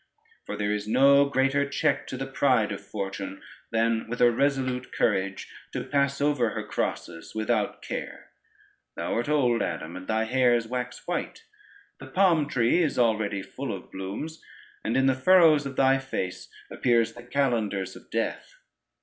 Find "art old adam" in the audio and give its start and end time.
9.13-9.95